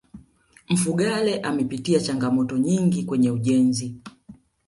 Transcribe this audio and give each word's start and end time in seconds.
mfugale 0.69 1.41
amepitia 1.41 1.99
changamoto 1.99 2.57
nyingi 2.57 3.03
kwenye 3.03 3.31
ujenzi 3.31 3.95